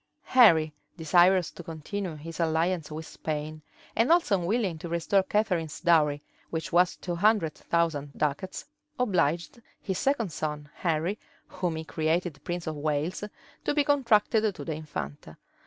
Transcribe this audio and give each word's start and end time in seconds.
{1502.} 0.23 0.39
Henry, 0.39 0.73
desirous 0.97 1.51
to 1.51 1.61
continue 1.61 2.15
his 2.15 2.39
alliance 2.39 2.89
with 2.89 3.05
Spain, 3.05 3.61
and 3.95 4.11
also 4.11 4.39
unwilling 4.41 4.79
to 4.79 4.89
restore 4.89 5.21
Catharine's 5.21 5.79
dowry, 5.79 6.23
which 6.49 6.71
was 6.73 6.95
two 6.95 7.13
hundred 7.17 7.53
thousand 7.53 8.13
ducats, 8.17 8.65
obliged 8.99 9.61
his 9.79 9.99
second 9.99 10.31
son, 10.31 10.69
Henry, 10.73 11.19
whom 11.49 11.75
he 11.75 11.83
created 11.85 12.43
prince 12.43 12.65
of 12.65 12.77
Wales, 12.77 13.23
to 13.63 13.73
be 13.75 13.83
contracted 13.83 14.55
to 14.55 14.65
the 14.65 14.73
infanta. 14.73 15.37